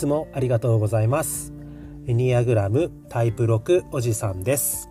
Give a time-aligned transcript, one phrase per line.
[0.00, 1.52] つもありがとうございます。
[2.06, 4.88] エニアグラムタイプ6おじさんです。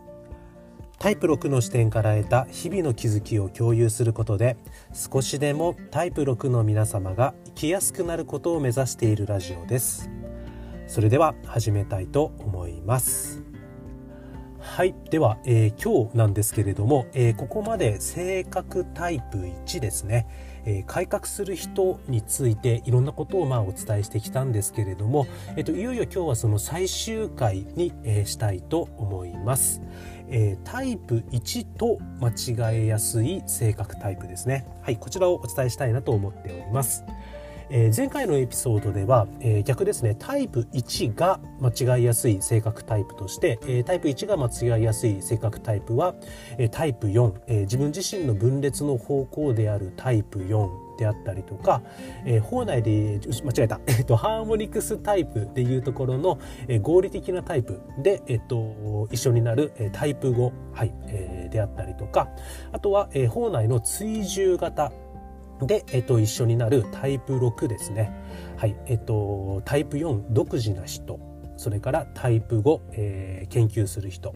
[0.99, 4.57] タイプ6の視点から得た日々の気づきを共有することで
[4.93, 10.09] 少しでもタイプ6の皆様が生きやすくなることを目指しているラジオです。
[10.85, 13.48] それでは始めたいと思います。
[14.79, 20.25] はいでは、えー、今日なんですけれども、えー、ここまで性格タイプ1ですね、
[20.63, 29.81] えー、改革する人についていろんなことをまあお伝えしてきたんですけれども、えーと、いよいよ今日はその最終回に、えー、したいと思います。
[30.29, 32.29] えー、タイプ1と間
[32.71, 34.65] 違えやすい性格タイプですね。
[34.81, 37.03] はい、こちらをお伝えしたいなと思っております。
[37.69, 46.15] えー、前回のエピソードでは、えー、逆ですねタイプ1が間違いやすい性格タイプとして、えー、タイプ1が間違いやすい性格タイプは、
[46.57, 51.81] えタイプ4、え自分自身の分裂の方向であるタイプ4であったりとか、
[52.25, 62.27] えー、法内で間違えた、 えーと、ハーモニクスタイプでいうところの、えー、合理的なタイプで、えーと、一緒になる、えー、タイプ5、はいえー、であったりとか
[62.71, 64.91] あとは、えー、法内の追従型
[65.61, 68.11] で、えっと、一緒になるタイプ6ですね。
[68.57, 68.75] はい。
[68.85, 71.19] えっと、タイプ4、独自な人。
[71.57, 74.33] それからタイプ5、えー、研究する人。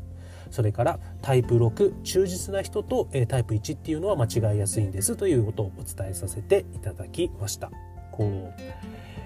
[0.51, 7.71] それからタイプ6、忠実な人と、えー、タイプ1っていうのは間違いやすいんですということをお伝えさせていただきました。
[8.11, 8.53] こう、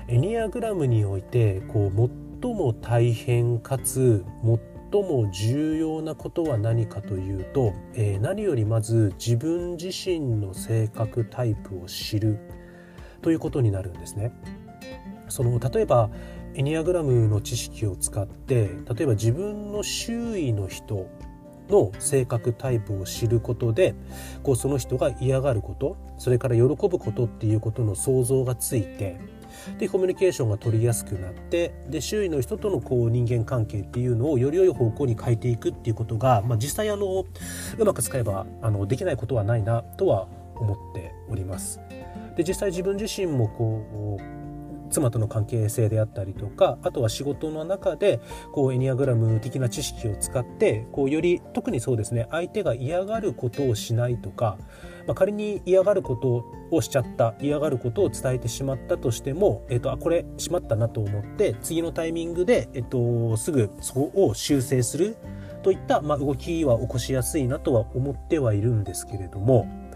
[0.08, 2.11] エニアグラムにおいて、こう、
[2.42, 12.40] 最も大変かつ、最最も重要なことは何かというと、えー、何よりまず自分自身の性格タイプを知る
[13.22, 14.32] ということになるんですね。
[15.30, 16.10] その例えば
[16.56, 21.08] エニアグラムの知識を使って例えば自分の周囲の人
[21.70, 23.94] の性格タイプを知ることで
[24.44, 29.20] こうその人が嫌がることそれから喜ぶことっていうことの想像がついて
[29.78, 37.26] でコミュニケーションが取りやすくなってで周囲の人とのこう人間関係っていうのをより良い方向に変えていくっていうことが、まあ、実際あの
[37.78, 41.80] うまく使えばあのできないことはないなとは思っております。
[42.36, 44.36] で実際自分自身もこう
[44.89, 48.20] 妻との関係性であったりとかあとは仕事の中で
[48.53, 54.58] こうエニアグラム的な知識を使ってこうより特にそうですね相手が嫌がることをしないとか、
[55.05, 65.17] まあ、仮に嫌がることをしちゃった嫌がることを伝えてしまったとしても、えっと、あこれしまったなと思って次のタイミングで、えっと、すぐそこを修正する
[65.64, 69.86] といった、まあ、動きは起こしやすいなとは思ってはいるんですけれども。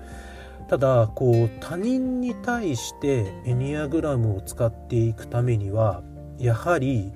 [0.71, 6.01] ただこう他人に対してエニアグラムを使っていくためには
[6.37, 7.11] やはり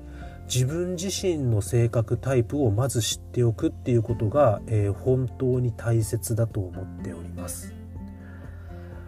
[0.53, 7.74] 自分自身の性格タイプをまず知っておくっていうことが、えー、本当に大切だと思っております。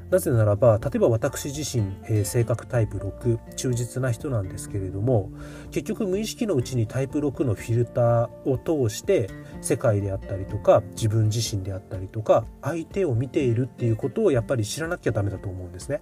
[0.09, 5.31] なぜならば例えば私自身、えー、性格タイプ6忠実な人なんですけれども
[5.71, 9.29] 結局無意識のうちにタイプ6のフィルターを通して
[9.61, 16.01] 世界であったりとか自分自身であったりとか相手を見ているっていうことをやっぱり知らなきゃダメだと思うんですね。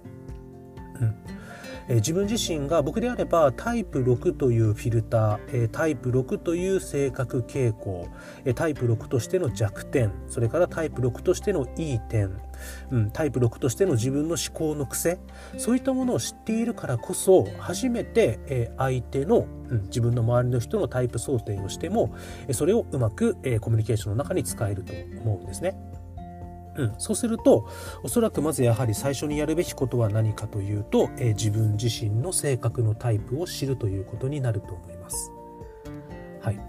[1.00, 1.35] うん
[1.88, 8.08] え自分自身が僕であればタイプ6というフィルター、えタイプ6という性格傾向、
[8.44, 12.40] えタイプ6としての弱点それからタイプ6としてのいい点、
[12.90, 15.18] うん、タイプ6としての自分の思考の癖
[15.56, 22.14] そういったものを知っているからこそ初めて、え相手の、うん、自分の周りの人のタイプ想定をしても
[22.52, 24.92] それをうまく、えコミュニケーションの中に使えると
[25.22, 25.76] 思うんですね。
[26.76, 27.68] うん、そうすると
[28.02, 35.32] おそらくまずやはり最初にやるべきことは何かというと、えー、自分自身の性格のタイプを知るということになると思います。
[36.40, 36.60] はい、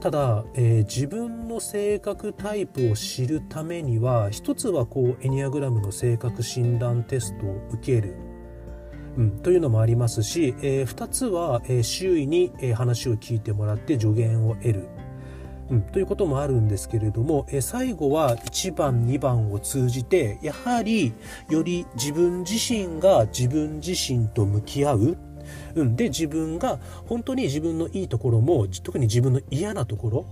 [0.00, 8.14] ただ、えー、自分の性格タイプを知るためには一つはこうエニアグラムの性格診断テストを受ける、
[9.16, 14.88] うん、というのもありますし、えー、2つは、えー、周囲に、え話を聞いてもらって助言を得る。
[15.70, 21.12] うん、ということもあるんですけれども、え最後は1番2番を通じてやはり
[21.50, 25.18] より自分自身が自分自身と向き合う。
[25.76, 30.26] うん、で自分が本当に自分のいいところも特に自分の嫌なところ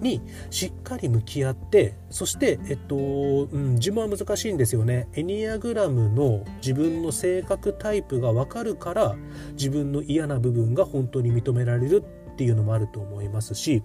[0.00, 5.08] にしっかり向き合ってそしてえっと、うん、自分は難しいんですよね。
[5.14, 9.14] エニアグラムの自分の性格タイプが分かるから
[9.52, 12.02] 自分の嫌な部分が本当に認められる
[12.32, 13.82] っていうのもあると思いますし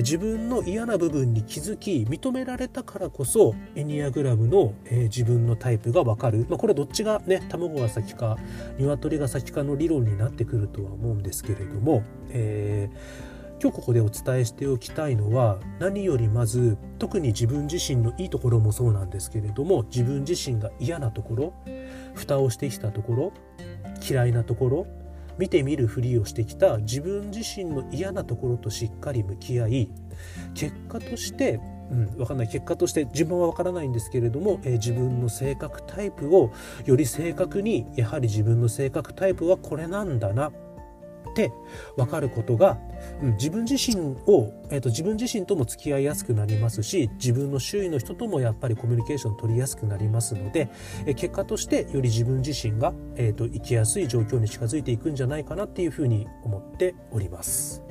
[0.00, 8.36] 自分の嫌な部分に気づき認められたからこそエニアグラムの、え、自分のタイプが分かる、まあ、これどっちがね卵が先か
[8.78, 21.54] 鶏が先かの理論になってくるとは思うんですけれども、えー、今日ここでお伝えしておきたいのは何よりまず特に自分自身のいいところもそうなんですけれども自分自身が嫌なところ
[22.14, 23.32] 蓋をしてきたところ
[24.08, 24.86] 嫌いなところ
[25.38, 29.90] 見てみるふりをしてきた自分自身の嫌なところとしっかり向き合い
[30.54, 31.60] 結果として
[31.90, 32.48] うん、分かんない。
[32.48, 36.52] 結果として自分は分からないんですけれども、えー、自分の性格タイプを
[36.84, 40.50] より正確にやはり自分の性格タイプはこれなんだな
[41.30, 41.52] って
[41.96, 42.78] 分かることが、
[43.22, 50.70] うん、自分自身を、えーと、自分自身とも付き合いやすくなりますし自分の周囲の人ともやっぱりコミュニケーション取りやすくなりますので、
[51.06, 57.82] えー、結果としてより自分自身が、えーと、生きやすい状況に近づいていくんじゃないかなっていうふうに思っております。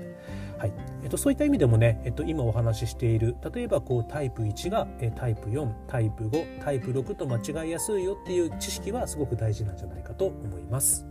[0.58, 0.74] はい
[1.04, 11.06] えっと、そういった意味でもね、えっと、今お話ししている例えばこうタイプ1がえタイプ4タイプ5タイプ6と間違いやすいよっていう知識はすごく大事なんじゃないかと思います。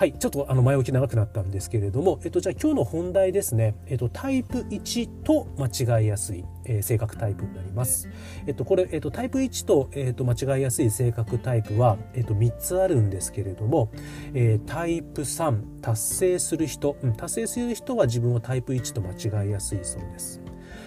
[0.00, 8.08] はい、ちょっとあの前置き長くなったんですけれども、えっと、じゃあ今日の本題ですね、えっと、タイプ1と間違いやすい、えー、性格タイプになります。
[8.46, 13.92] えっと、これ、えっと、タイプ1と、えっと、間違いやすい性格タイプは、えっと、3つあるんですけれども、
[14.32, 20.40] えー、タイプ3、達成する人、うん、達成する人は自分をタイプ1と間違いやすいそうです。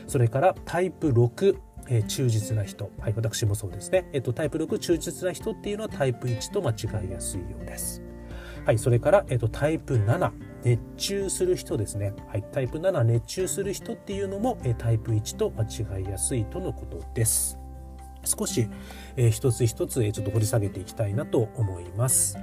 [0.07, 1.55] それからタイプ6、
[1.87, 8.01] えー、忠実な人、はい、私もそうですね、えっと、タイプ6忠実な人っていうのはタイプ1と間違いやすいようです。
[8.65, 10.31] はい、それから、えっと、タイプ7、
[10.63, 12.13] 熱中する人ですね。
[12.27, 17.59] はい、タイプ7、熱中する人っていうのも、えタイプ1と間違いやすいとのことです。
[18.23, 18.69] 少し、
[19.17, 22.37] えー、一つ一つ、えー、ちょっと掘り下げていきたいなと思います。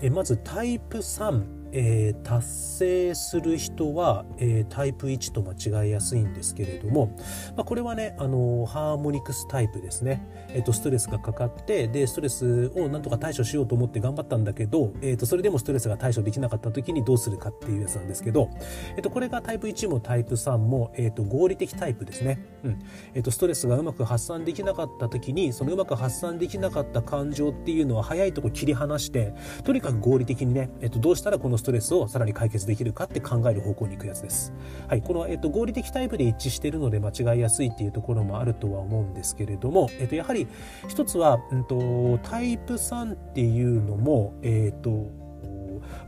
[0.00, 1.44] えー、まずタイプ3、
[1.78, 7.14] えー、達成する人は、えー、タイプ1と間違いやすいんですけれども、
[7.54, 18.48] まあ、これはね、あのハーモニクスタイプですね、えーと、ストレスがかかってでストレスをなんとか対処しようと思って頑張ったんだけど、えーと、それでもストレスが対処できなかった時にどうするかっていうやつなんですけど、
[18.96, 22.78] えーと、これがタイプ1もタイプ3も、えー、と合理的タイプですね、うん。
[23.12, 34.52] えー、とストレスがうまく発散できなかった時にそのうまく発散できなかった感情っていうのは早いとこ切り離してとにかく合理的にね、えー、とどうしたらこのストレストレスをさらに解決できるかって考える方向に行くやつです。
[34.88, 40.46] はい、この、えっと、合理的タイプで一致しているので間違いやすいっていうところもあるとは思うんですけれども、えっと、やはり
[40.88, 45.10] 一つは、うんと、タイプ3っていうのも、えっと、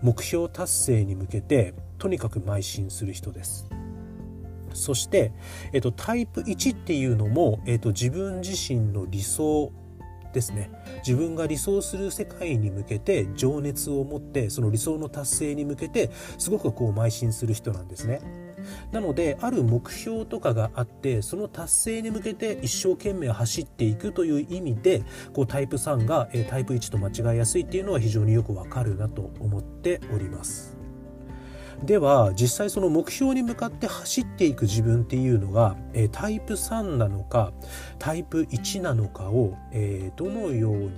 [0.03, 3.69] 目標達成に向けてとにかく邁進する人です。
[4.75, 5.33] そして、
[5.73, 9.73] えっと、タイプ1っていうのも、えっと、自分自身の理想
[10.33, 10.71] ですね
[11.07, 18.21] 自分が理想する世界に向けて情熱を持ってその理想の達成に向けてすごくこう邁進する人なんですね。
[18.93, 30.78] なのである目標とかがあってその達成に向けて一生懸命走っていくという意味でこうタイプ3がタイプ1と間違いやすいっていうのは非常によくわかるなと思っております。
[31.83, 37.53] では実際その目標に向かって走っていく自分っていうのが、え、タイプ3なのか
[37.99, 40.91] タイプ1なのかを、え、どのように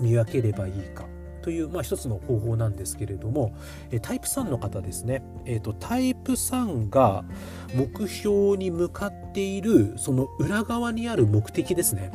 [0.00, 1.06] 見分ければいいか。
[1.48, 3.56] という、まあ、一つの方法なんですけれども、
[4.02, 7.24] タイプ3の方ですね、えーと、タイプ3が
[7.74, 12.12] 目標に向かっているその裏側にある目的ですね。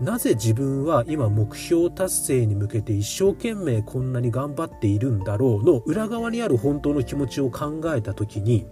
[0.00, 8.66] なぜ自分は今目標達成に向けて一生懸命こんなに頑張っているんだろうの裏側にある本当の気持ちを考えた時に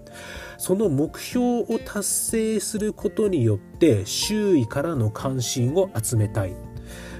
[0.58, 6.71] その目標を達成することによって周囲からの関心を集めたい。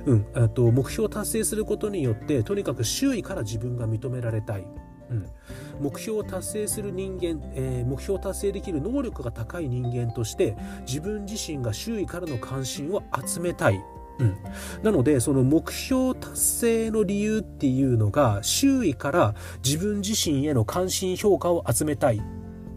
[0.06, 4.66] うん、と目標を達成することによってとにかく周囲から自分が認められたい、
[5.10, 5.26] うん、
[5.80, 10.56] 目標を達成する人間、えー、目標を達成できる能力が高い人間として
[10.86, 13.82] 自分自身が周囲からの関心を集めたい。
[14.18, 14.36] うん、
[14.82, 22.22] なのでその目標達成の理由っていうのが周囲から自分自身への関心評価を集めたい。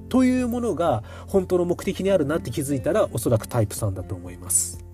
[0.07, 4.84] というものが本当の目的にあるなって気づいたらおそらくタイプ3だと思います。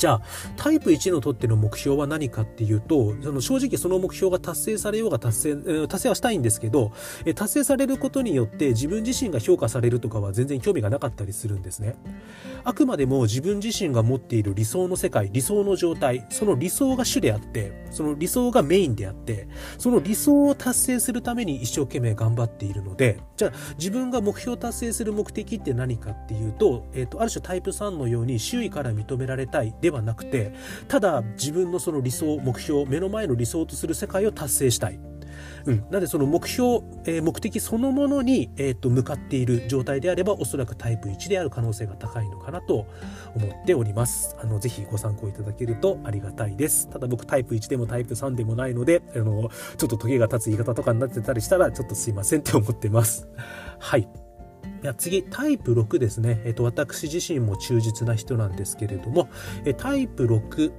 [0.00, 0.22] じゃあ
[0.56, 6.92] タイプ1のとっての目標は何かっていうとその正直その目標が達成されようが達成達成はしたいんですけど
[7.34, 11.96] 達成されることによって自分自身が評価されるとかは全然興味がなかったりするんですね。
[12.64, 29.74] あくまでも自分自身が持っている理想の世界理想の状態その理想が主であってその理想がメインであってその理想を達成するために一生懸命頑張っているのでじゃあ自分が目標達成する目的って何かっていうと,、えーと、とある種タイプ3のように周囲から認められたい。
[29.80, 30.52] でではなくて
[30.88, 35.00] ただ自分のその理想目標目の前の理想とする世界を達成したい。
[35.66, 42.86] うん、なのでその目標、えー、目的そのものに、えーと、向かっている状態であればおそらくタイプ1である可能性が高いのかなと
[43.34, 44.36] 思っております。
[44.40, 46.88] あのぜひご参考いただけるとありがたいです。
[46.88, 53.28] ただ僕タイプ1でもタイプ3でもないのであのちょっとトゲが立つ言い方とかになってたりしたらちょっとすいませんって思ってます。
[53.78, 54.08] はい。
[54.96, 56.40] 次、タイプ6ですね。
[56.44, 59.28] えっと、私自身も忠実な人なんですけれども、
[59.76, 60.72] タイプ6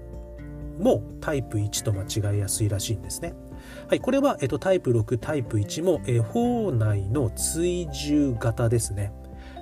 [0.79, 3.33] もタイプ1と間違いやすいらしいんですね。
[3.87, 9.13] はい、これは、えっと、タイプ6、タイプ1も、えー、法内の追従型ですね。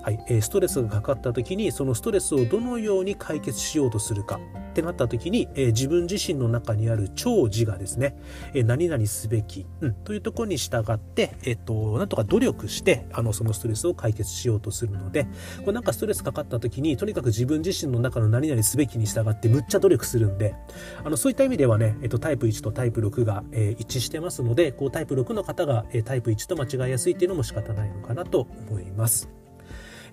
[0.01, 4.39] はい、ストレスがかかった時にそのストレスをどのように解決しようとするか
[4.69, 8.15] ってなった時に、え自分自身の中にある超自我ですね、
[8.53, 15.25] え何々すべき、うん、というところに従って、えっと、なんとか努力してあのそのストレスを解決しようとするので
[15.61, 20.55] これなんかストレスかかった時にとにかく自分自身の中の何々すべきに従ってむっちゃ努力するんで
[21.03, 29.38] あのそういった意味ではね、えっと、タイプ1とタイプ6が、えー、一致してますのでこうタイプ6の方が、えタイプ1と間違いやすいっていうのも仕方ないのかなと思います。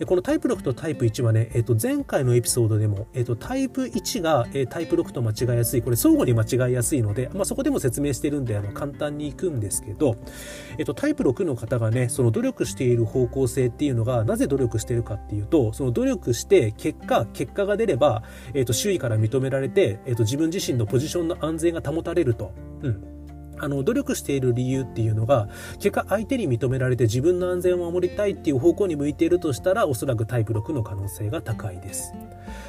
[0.05, 10.17] このタイプ6とタイプ1はね、えっと、前回のエピソードでも、えっと、タイプ1が、えタイプ6と間違いやすい、これ相互に間違いやすいので、まあ、そこでも説明してるんで、あの、簡単にいくんですけど、
[10.79, 18.23] えっと、タイプ6の方がね、その努力している方向性っていうのが、なぜ努力してるかっていうと、その努力して結果、結果が出れば、
[18.55, 22.53] えっと、周囲から認められて、えっと、自分自身のポジションの安全が保たれると。
[22.83, 23.16] うん。
[23.59, 25.49] あの、努力している理由っていうのが、
[25.79, 32.13] 結果相手に認められて自分の安全を守りたいっていう方向に向いているとしたら、おそらくタイプ6の可能性が高いです。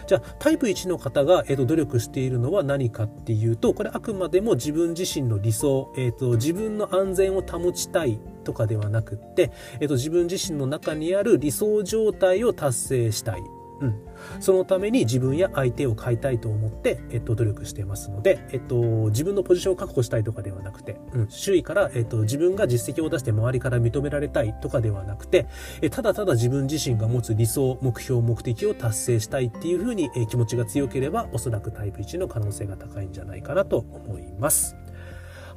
[0.07, 13.41] じゃあ、タイプ1の方が、えーと、努力しているのは何かっていうと、これあくまでも自分自身の理想、えーと、自分の安全を保ちたいとかではなくって、えーと自分自身の中にある理想状態を達成したい。
[13.81, 13.95] うん、
[14.39, 18.75] そのために自分や相手を変えたいと思って、えっと、努力していますので、えっと、
[19.09, 25.47] 自分のポジションを確保したいとかではなくて、うん、周囲から、えっと、自分が実績を出して周りから認められたいとかではなくて、
[25.81, 34.75] えただただ自分自身が持つ理想、目標、目的を達成したいっていうふうに、え気持ちが強ければ、おそらくタイプ1の可能性が高いんじゃないかなと思います。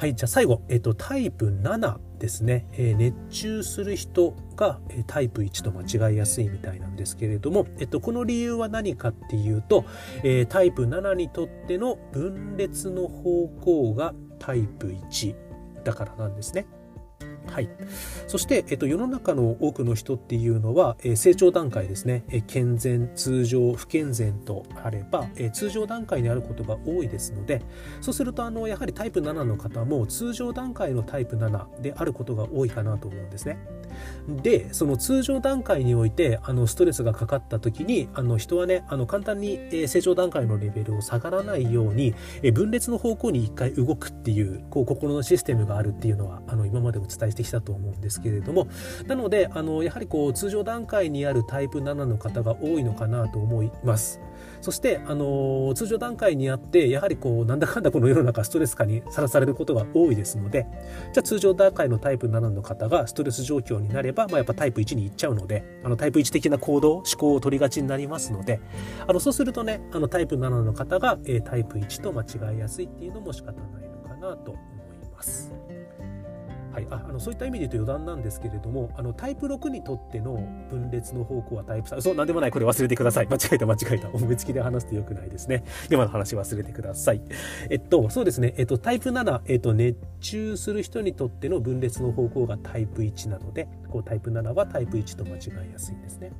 [0.01, 9.85] はい、じゃあ最後、えっと、タイプ7ですね、えー、熱中する人が、えタイプ1と間違いやすいみたいなんですけれども、えっと、この理由は何かっていうと、
[10.25, 15.35] えー、タイプ7にとっての分裂の方向がタイプ1
[15.85, 16.67] だからなんですね。
[17.47, 17.69] はい、
[18.27, 27.63] そして、えっと、世の中の多くの人っていうのは、え成長段階ですね、え健全通常不健全とあれば、え通常段階にあることが多いですので
[28.01, 33.59] そうするとあのやはりタイプ7の方も通常段階のタイプ7であることが多いかなと思うんですね。
[34.29, 48.69] でその通常段階においてあのストレスがかかった時にあの人はねあの簡単に、え成長段階のレベルを下がらないように、え分裂の方向に一回動くっていうこう心のシステムがあるっていうのはあの今までお伝えしてきたと思うんですけれども
[49.07, 54.21] なのであのやはりこう通常段階にあるタイプ7の方が多いのかなと思います。
[54.61, 60.67] そして、あの通常段階にあってやはりこうなんだかんだこの世の中ストレス化にさらされることが多いですので
[61.13, 68.61] じゃあ通常段階のタイプ7の方がストレス状況にになれば、まあ、やっぱタイプ1に行っちゃうのであのタイプ1的な行動思考を取りがちになりますので
[69.07, 74.61] あのそうするとねあのタイプ7の方が、えー、タイプ1と間違いやすいっていうのも仕方ないのかなと思
[75.03, 75.53] います。
[76.73, 80.35] はい、ああのそういった意味で言うと余談なんですけれどもあのタイプ6にとっての
[80.71, 83.27] 分裂の方向はタイプ3そうなんでもないこれ忘れてください。
[83.31, 84.09] 間違えた間違えた。
[84.09, 85.65] 思いつきで話すとよくないですね。
[85.91, 87.23] 今の話忘れてください。
[87.69, 88.55] えっとそうですね。
[88.57, 96.33] えっとタイプ7、えっと、熱中する人にとっての分裂の方向がタイプ1なのでこうタイプ7はタイプ1と間違いやすいんですね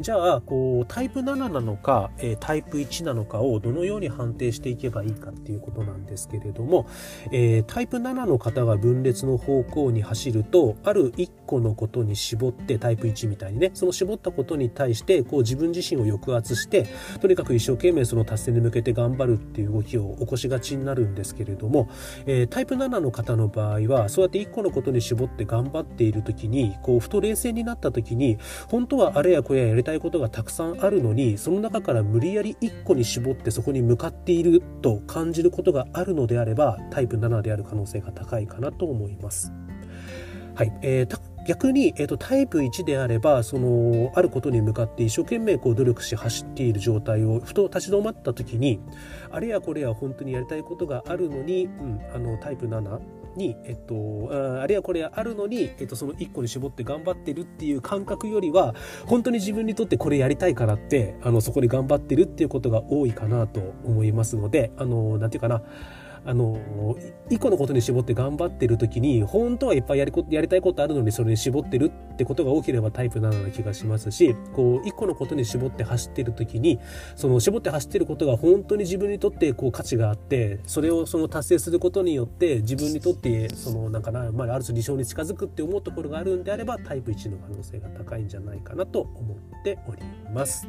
[0.00, 6.88] じゃあこうタイプ7なのか、えー、タイプ1なのかをどのように判定していけばいいかっていうことなんですけれども、
[7.30, 16.88] えー、タイプ7の方が分裂の方向に走るとある1個のことに絞ってタイプ1みたいにねその絞ったことに対してこう自分自身を抑圧して
[17.20, 21.88] とにかく一生懸命その達成に向けて頑張るっていう動きを起こしがちになるんですけれども、
[22.26, 39.52] えー、タイプ7の方の場合はそうやって1個のことに絞って頑張っている時にこうふと冷静になった時に本当はあれやこれややりたいことがたくさんあるのにその中から無理やり1個に絞ってそこに向かっていると感じることがあるのであればタイプ7である可能性が高いかなと思います。
[40.54, 48.80] はい、えー、逆に、えーと、タイプ1であればそのあることに向かって一生懸命こう努力し走っている状態をふと立ち止まった時に
[49.30, 53.00] あれやこれや本当にやりたいことがあるのに、うん、あのタイプ7
[53.36, 58.74] に、えっと、あれやこれやあるのに、えっと、その1個に絞って頑張ってるっていう感覚よりは
[59.06, 65.62] 本当に自分にとってこれやりたいからってあのそこで頑張ってるっていうことが多いかなと思いますのであのなんていうかな
[66.26, 66.96] あの
[67.30, 76.80] 一個のことに絞って頑張ってる時に本当はいっぱいやりやりたいことあるのにそれに絞ってるってことが多ければタイプなような気がしますしこう一個のことに絞って走ってる時に
[77.16, 90.02] その絞って走ってることが本当に自分にとってこう価値があってそれをその達成することによって自分にとってそのなんかな、まあ、ある種理想に近づくって思うところがあるんであればタイプ1の可能性が高いんじゃないかなと思っており
[90.32, 90.68] ます。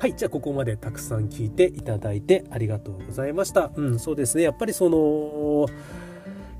[0.00, 5.66] はいじゃあここまでたくさん聞いていただいてありがとうございましたうんそうですねやっぱりその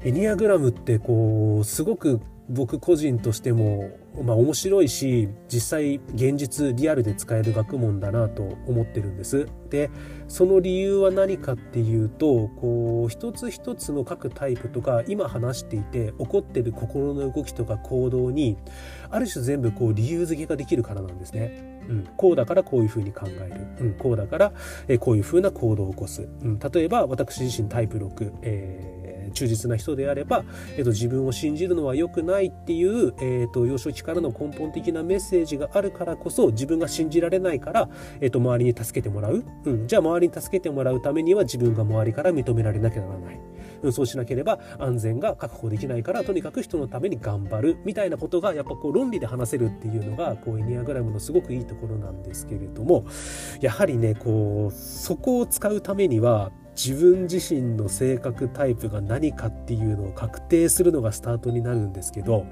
[0.04, 2.20] エニアグラムってこうすごく
[2.50, 9.46] 僕個人としても、まあ、面白いし実際現実リアルで使える学問だなと思ってるんです。
[9.70, 9.88] で
[10.28, 18.58] その理由は何かっていうとこう一つ一つの各タイプとか今話していて起こってる心の動きとか行動に
[19.08, 21.79] ある種全部こう理由付けができるからなんですね。
[21.90, 24.52] うん、こうだからこういうふうに考える、うん、こうだから、
[25.00, 29.00] こういうふうな行動を起こす、うん、例えば私自身タイプ6、えー
[29.32, 30.44] 忠実な人であれば、
[30.76, 37.88] えーと、自分を信じるのは良くないっていう、えーと、幼少期からの根本的なメッセージがあるからこそ自分が信じられないから、
[38.20, 43.40] えーと、周りに助けてもらう、うん、じゃあ周りに助けてもらうためには自分が周りから認められなきゃならない。
[43.82, 53.06] うん、そうしなければ安全が確保できないからとにかく人のために頑張るみたいなことがやっぱこう論理で話せるっていうのがこうエニアグラムのすごくいいところなんですけれども
[53.60, 62.46] やはりねこうそこを使うためには自分自身の性格タイプが何かっていうのを確定するのがスタートになるんですけど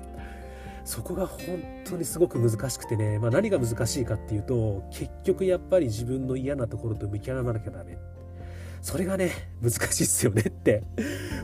[0.85, 7.99] そこが本当にすごく難しくてね、まあ、何が難しいかっていうと結局やっぱり自分の嫌なところと向き合わなきゃダメ。
[8.83, 10.83] それがね難しいっすよねって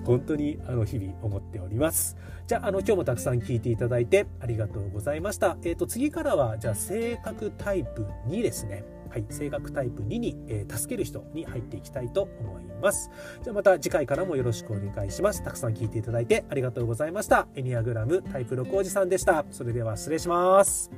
[0.05, 13.13] 本当にあの日々思っておりますじゃああの今日もたくさん聞いていただいてありがとうございましたえっ、ー、と次からはじゃあ性格タイプ2ですねはい、性格タイプ2に、えー、助ける人に入っていきたいと思います。
[13.45, 15.41] じゃあまた次回からもよろしくお願いします。
[15.45, 17.47] たくさん聞いていただいてありがとうございました。
[17.55, 19.45] エニアグラムタイプ6おじさんでした。
[19.53, 20.91] それでは失礼します。